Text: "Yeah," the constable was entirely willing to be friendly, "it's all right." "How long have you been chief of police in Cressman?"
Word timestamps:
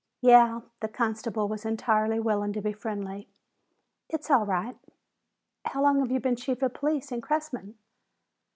"Yeah," 0.21 0.61
the 0.79 0.87
constable 0.87 1.47
was 1.47 1.63
entirely 1.63 2.19
willing 2.19 2.53
to 2.53 2.61
be 2.63 2.73
friendly, 2.73 3.27
"it's 4.09 4.31
all 4.31 4.47
right." 4.47 4.75
"How 5.65 5.83
long 5.83 5.99
have 5.99 6.09
you 6.11 6.19
been 6.19 6.35
chief 6.35 6.63
of 6.63 6.73
police 6.73 7.11
in 7.11 7.21
Cressman?" 7.21 7.75